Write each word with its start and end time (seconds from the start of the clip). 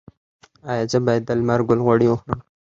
ایا 0.71 0.83
زه 0.91 0.99
باید 1.05 1.23
د 1.25 1.29
لمر 1.39 1.59
ګل 1.67 1.79
غوړي 1.85 2.07
وخورم؟ 2.09 2.39